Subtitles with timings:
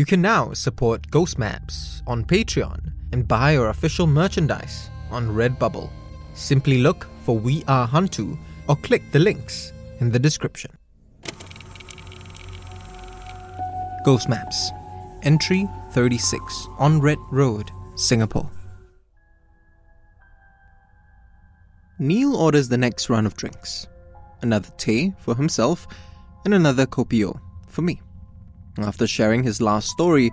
[0.00, 5.90] You can now support Ghost Maps on Patreon and buy our official merchandise on Redbubble.
[6.32, 10.70] Simply look for We Are Hantu or click the links in the description.
[14.02, 14.70] Ghost Maps
[15.22, 18.50] Entry 36 on Red Road, Singapore.
[21.98, 23.86] Neil orders the next round of drinks
[24.40, 25.86] another tea for himself
[26.46, 28.00] and another kopi-o for me.
[28.78, 30.30] After sharing his last story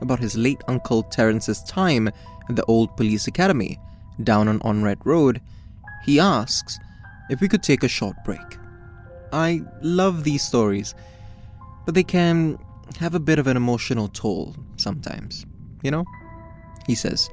[0.00, 3.78] about his late uncle Terence's time at the old police academy
[4.22, 5.40] down on Onred Road,
[6.04, 6.78] he asks
[7.30, 8.58] if we could take a short break.
[9.32, 10.94] I love these stories,
[11.84, 12.58] but they can
[12.98, 15.44] have a bit of an emotional toll sometimes,
[15.82, 16.04] you know?
[16.86, 17.28] He says,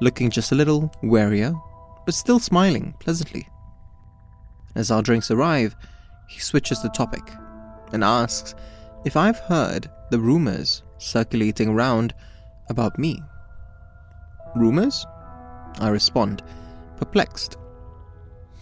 [0.00, 1.54] looking just a little warier,
[2.04, 3.48] but still smiling pleasantly.
[4.74, 5.76] As our drinks arrive,
[6.28, 7.22] he switches the topic
[7.92, 8.54] and asks
[9.04, 12.14] if I've heard the rumors circulating around
[12.68, 13.20] about me.
[14.54, 15.06] Rumors?
[15.80, 16.42] I respond,
[16.96, 17.56] perplexed.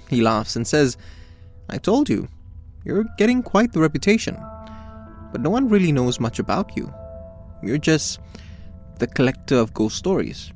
[0.09, 0.97] He laughs and says,
[1.69, 2.29] I told you,
[2.85, 4.37] you're getting quite the reputation,
[5.33, 6.93] but no one really knows much about you.
[7.63, 8.21] You're just
[8.99, 10.53] the collector of ghost stories.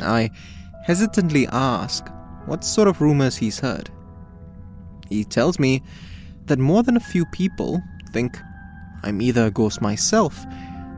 [0.00, 0.30] I
[0.84, 2.06] hesitantly ask
[2.46, 3.90] what sort of rumors he's heard.
[5.08, 5.82] He tells me
[6.46, 8.38] that more than a few people think
[9.02, 10.44] I'm either a ghost myself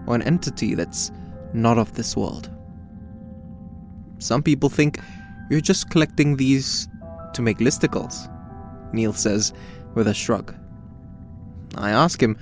[0.07, 1.11] or an entity that's
[1.53, 2.51] not of this world.
[4.19, 5.01] Some people think
[5.51, 6.89] you're just collecting these
[7.35, 8.31] to make listicles,
[8.93, 9.53] Neil says
[9.95, 10.55] with a shrug.
[11.77, 12.37] I ask him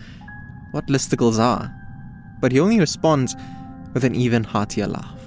[0.72, 1.74] what listicles are,
[2.40, 3.36] but he only responds
[3.94, 5.20] with an even heartier laugh.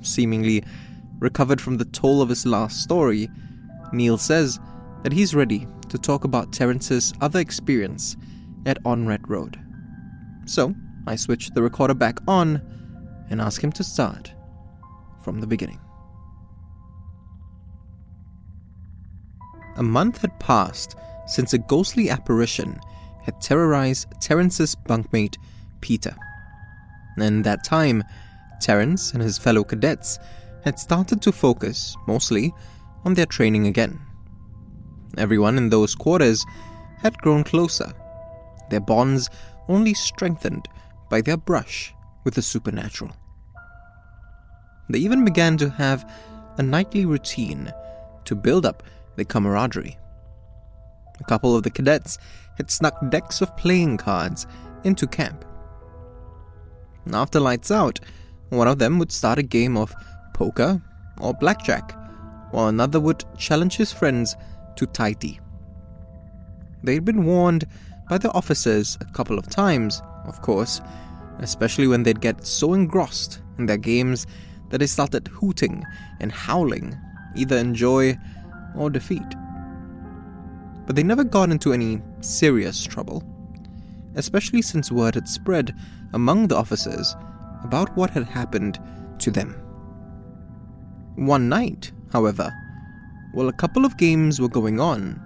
[0.00, 0.64] Seemingly
[1.18, 3.30] recovered from the toll of his last story,
[3.92, 4.58] Neil says
[5.02, 8.16] that he's ready to talk about Terence's other experience
[8.66, 9.58] at Onred Road.
[10.46, 10.74] So,
[11.06, 12.60] I switch the recorder back on
[13.30, 14.32] and ask him to start
[15.22, 15.80] from the beginning.
[19.76, 22.78] A month had passed since a ghostly apparition
[23.22, 25.36] had terrorized Terence's bunkmate,
[25.80, 26.14] Peter.
[27.18, 28.04] In that time,
[28.60, 30.18] Terence and his fellow cadets
[30.64, 32.52] had started to focus mostly
[33.04, 33.98] on their training again.
[35.16, 36.44] Everyone in those quarters
[36.98, 37.92] had grown closer,
[38.70, 39.30] their bonds
[39.68, 40.68] only strengthened
[41.10, 41.94] by their brush
[42.24, 43.12] with the supernatural.
[44.88, 46.10] They even began to have
[46.58, 47.72] a nightly routine
[48.24, 48.82] to build up
[49.16, 49.98] their camaraderie.
[51.20, 52.18] A couple of the cadets
[52.56, 54.46] had snuck decks of playing cards
[54.84, 55.44] into camp.
[57.12, 58.00] After lights out,
[58.50, 59.94] one of them would start a game of
[60.32, 60.80] poker
[61.20, 61.96] or blackjack,
[62.50, 64.36] while another would challenge his friends
[64.76, 65.38] to Taiti.
[66.82, 67.66] They'd been warned
[68.08, 70.80] by the officers a couple of times, of course,
[71.38, 74.26] especially when they'd get so engrossed in their games
[74.70, 75.84] that they started hooting
[76.20, 76.96] and howling,
[77.34, 78.16] either in joy
[78.76, 79.34] or defeat.
[80.86, 83.22] But they never got into any serious trouble,
[84.16, 85.74] especially since word had spread
[86.12, 87.16] among the officers
[87.62, 88.78] about what had happened
[89.18, 89.54] to them.
[91.16, 92.52] One night, however,
[93.32, 95.20] while a couple of games were going on,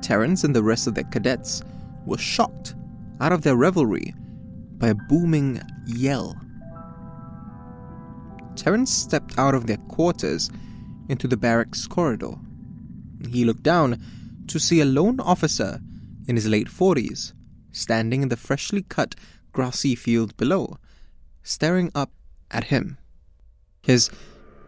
[0.00, 1.62] Terence and the rest of their cadets
[2.08, 2.74] were shocked
[3.20, 4.14] out of their revelry
[4.78, 6.36] by a booming yell.
[8.56, 10.50] Terence stepped out of their quarters
[11.08, 12.34] into the barracks corridor.
[13.28, 14.02] He looked down
[14.48, 15.80] to see a lone officer
[16.26, 17.32] in his late 40s
[17.72, 19.14] standing in the freshly cut
[19.52, 20.78] grassy field below,
[21.42, 22.10] staring up
[22.50, 22.98] at him.
[23.82, 24.10] His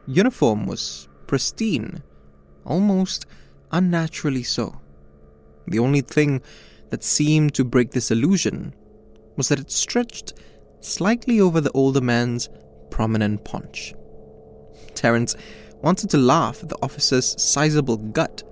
[0.06, 2.02] uniform was pristine,
[2.64, 3.26] almost
[3.72, 4.80] unnaturally so.
[5.66, 6.42] The only thing
[6.90, 8.74] that seemed to break this illusion
[9.36, 10.34] was that it stretched
[10.80, 12.48] slightly over the older man's
[12.90, 13.94] prominent paunch.
[14.94, 15.36] Terence
[15.82, 18.42] wanted to laugh at the officer's sizable gut,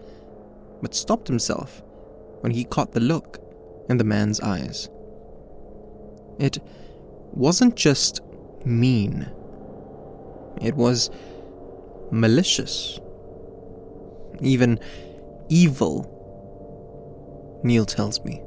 [0.80, 1.82] but stopped himself
[2.40, 3.38] when he caught the look
[3.88, 4.88] in the man's eyes.
[6.38, 6.58] It
[7.32, 8.20] wasn't just
[8.64, 9.28] mean,
[10.62, 11.10] it was
[12.10, 12.98] malicious,
[14.40, 14.78] even
[15.48, 16.17] evil
[17.62, 18.42] Neil tells me.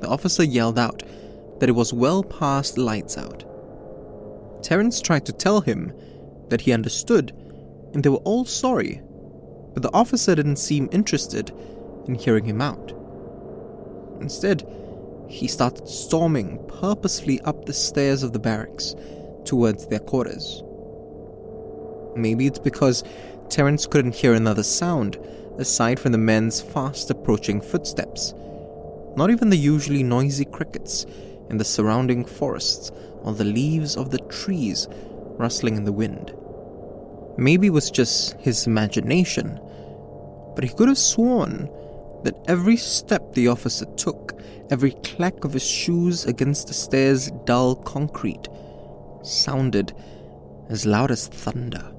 [0.00, 1.02] the officer yelled out
[1.60, 3.44] that it was well past lights out.
[4.62, 5.92] Terence tried to tell him
[6.48, 7.32] that he understood
[7.94, 9.00] and they were all sorry,
[9.74, 11.52] but the officer didn't seem interested
[12.06, 12.92] in hearing him out.
[14.20, 14.66] Instead,
[15.28, 18.94] he started storming purposefully up the stairs of the barracks
[19.44, 20.62] towards their quarters.
[22.16, 23.04] Maybe it's because
[23.48, 25.18] Terence couldn't hear another sound
[25.58, 28.34] aside from the men's fast approaching footsteps.
[29.16, 31.04] Not even the usually noisy crickets
[31.50, 32.90] in the surrounding forests
[33.22, 34.88] or the leaves of the trees
[35.38, 36.34] rustling in the wind.
[37.36, 39.60] Maybe it was just his imagination,
[40.54, 41.68] but he could have sworn
[42.24, 44.34] that every step the officer took,
[44.70, 48.48] every clack of his shoes against the stairs' dull concrete,
[49.22, 49.92] sounded
[50.68, 51.91] as loud as thunder.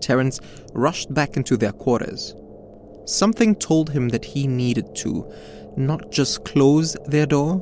[0.00, 0.40] Terence
[0.72, 2.34] rushed back into their quarters.
[3.04, 5.30] Something told him that he needed to
[5.76, 7.58] not just close their door,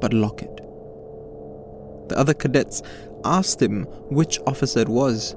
[0.00, 0.56] but lock it.
[2.08, 2.82] The other cadets
[3.24, 5.36] asked him which officer it was,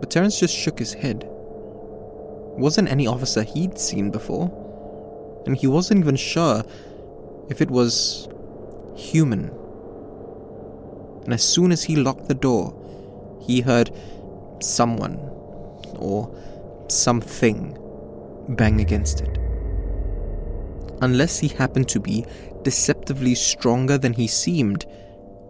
[0.00, 1.24] but Terence just shook his head.
[1.26, 4.50] Wasn't any officer he'd seen before,
[5.46, 6.62] and he wasn't even sure
[7.48, 8.28] if it was
[8.96, 9.50] human.
[11.24, 12.74] And as soon as he locked the door,
[13.40, 13.90] he heard
[14.60, 15.27] someone
[15.98, 16.34] or
[16.88, 17.76] something
[18.50, 19.38] bang against it.
[21.00, 22.24] Unless he happened to be
[22.62, 24.84] deceptively stronger than he seemed,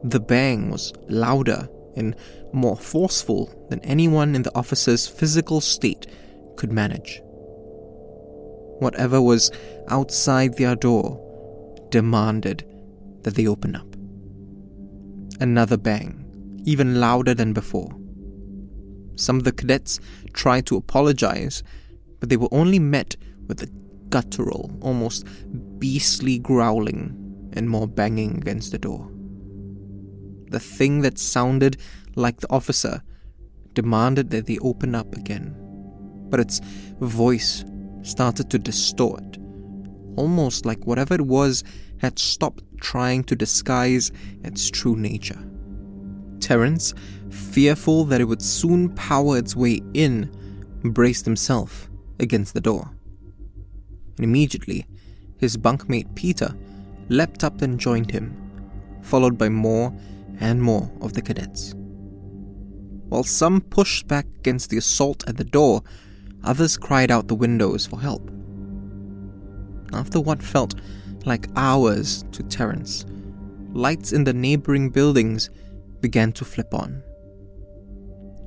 [0.04, 2.14] the bang was louder and
[2.52, 6.06] more forceful than anyone in the officer's physical state
[6.56, 7.20] could manage.
[8.80, 9.50] Whatever was
[9.88, 11.24] outside their door
[11.90, 12.64] demanded
[13.22, 13.86] that they open up.
[15.40, 17.97] Another bang, even louder than before.
[19.18, 19.98] Some of the cadets
[20.32, 21.64] tried to apologize,
[22.20, 23.16] but they were only met
[23.48, 23.70] with a
[24.10, 25.26] guttural, almost
[25.78, 29.10] beastly growling and more banging against the door.
[30.50, 31.78] The thing that sounded
[32.14, 33.02] like the officer
[33.74, 35.56] demanded that they open up again,
[36.30, 36.60] but its
[37.00, 37.64] voice
[38.02, 39.36] started to distort,
[40.16, 41.64] almost like whatever it was
[41.98, 44.12] had stopped trying to disguise
[44.44, 45.42] its true nature.
[46.48, 46.94] Terence,
[47.28, 50.30] fearful that it would soon power its way in,
[50.82, 51.90] braced himself
[52.20, 52.90] against the door.
[54.16, 54.86] And immediately,
[55.36, 56.56] his bunkmate Peter
[57.10, 58.34] leapt up and joined him,
[59.02, 59.92] followed by more
[60.40, 61.74] and more of the cadets.
[63.10, 65.82] While some pushed back against the assault at the door,
[66.44, 68.30] others cried out the windows for help.
[69.92, 70.76] After what felt
[71.26, 73.04] like hours to Terence,
[73.74, 75.50] lights in the neighboring buildings
[76.00, 77.02] began to flip on.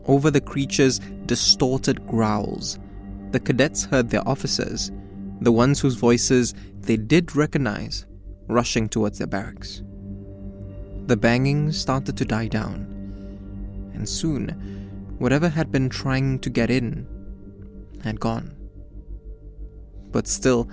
[0.06, 2.80] Over the creature's distorted growls,
[3.32, 4.92] the cadets heard their officers,
[5.42, 8.06] the ones whose voices they did recognize,
[8.48, 9.84] rushing towards their barracks.
[11.08, 12.88] The banging started to die down,
[13.94, 14.50] and soon,
[15.20, 17.08] whatever had been trying to get in
[18.04, 18.56] had gone.
[20.12, 20.70] But still,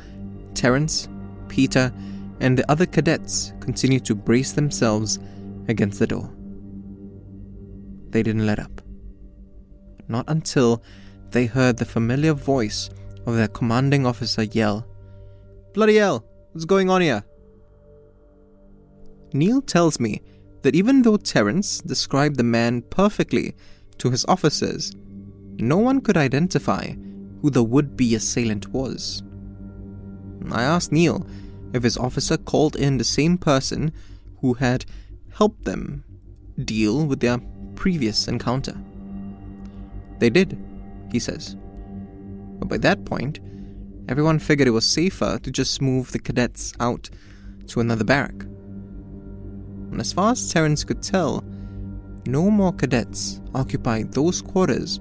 [0.55, 1.09] Terence,
[1.49, 1.93] Peter,
[2.41, 5.19] and the other cadets continued to brace themselves
[5.69, 6.31] against the door.
[8.11, 8.81] They didn't let up.
[10.09, 10.83] Not until
[11.31, 12.91] they heard the familiar voice
[13.27, 14.87] of their commanding officer yell,
[15.75, 17.23] Bloody hell, what's going on here?
[19.33, 20.23] Neil tells me
[20.63, 23.55] that even though Terence described the man perfectly
[23.99, 24.93] to his officers,
[25.59, 26.93] no one could identify
[27.43, 29.23] who the would be assailant was.
[30.51, 31.27] I asked Neil
[31.75, 33.93] if his officer called in the same person
[34.41, 34.87] who had
[35.31, 36.05] helped them
[36.65, 37.39] deal with their
[37.79, 38.77] previous encounter.
[40.19, 40.59] They did,
[41.13, 41.57] he says.
[42.59, 43.41] But by that point,
[44.09, 47.09] everyone figured it was safer to just move the cadets out
[47.69, 48.45] to another barrack
[49.91, 51.43] and as far as Terence could tell,
[52.27, 55.01] no more cadets occupied those quarters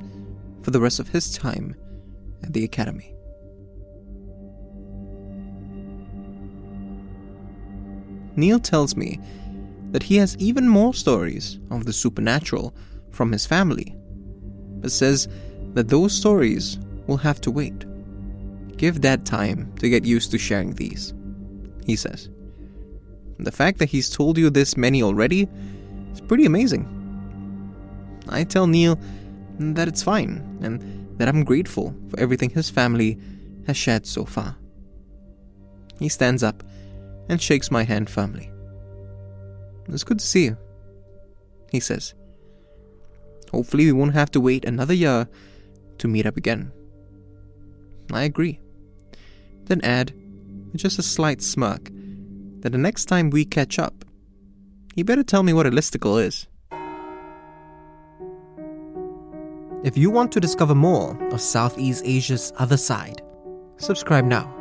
[0.63, 1.75] for the rest of his time
[2.43, 3.13] at the academy.
[8.35, 9.19] Neil tells me
[9.97, 12.71] that he has even more stories of the supernatural
[13.09, 13.95] from his family,
[14.79, 15.27] but says
[15.73, 16.77] that those stories
[17.07, 17.83] will have to wait.
[18.77, 21.15] Give Dad time to get used to sharing these,
[21.83, 22.29] he says.
[23.39, 25.47] The fact that he's told you this many already
[26.13, 26.85] is pretty amazing.
[28.29, 28.99] I tell Neil
[29.57, 33.17] that it's fine and that I'm grateful for everything his family
[33.65, 34.57] has shared so far.
[35.97, 36.63] He stands up
[37.29, 38.51] and shakes my hand firmly.
[39.89, 40.57] It's good to see you,
[41.71, 42.13] he says.
[43.51, 45.27] Hopefully, we won't have to wait another year
[45.99, 46.71] to meet up again.
[48.11, 48.59] I agree.
[49.65, 50.13] Then add,
[50.71, 51.89] with just a slight smirk,
[52.61, 54.05] that the next time we catch up,
[54.95, 56.47] you better tell me what a listicle is.
[59.83, 63.21] If you want to discover more of Southeast Asia's other side,
[63.77, 64.53] subscribe now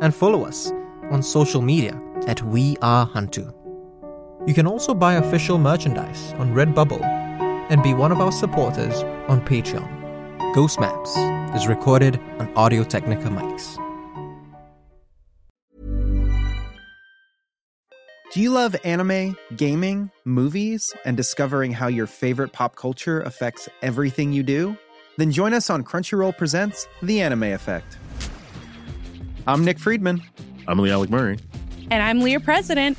[0.00, 0.72] and follow us
[1.10, 3.61] on social media at We Are Hantu.
[4.44, 7.00] You can also buy official merchandise on Redbubble
[7.70, 10.52] and be one of our supporters on Patreon.
[10.52, 11.16] Ghost Maps
[11.54, 13.78] is recorded on Audio Technica mics.
[18.32, 24.32] Do you love anime, gaming, movies, and discovering how your favorite pop culture affects everything
[24.32, 24.76] you do?
[25.18, 27.96] Then join us on Crunchyroll Presents The Anime Effect.
[29.46, 30.20] I'm Nick Friedman.
[30.66, 31.38] I'm Lee Alec Murray.
[31.92, 32.98] And I'm Leah President.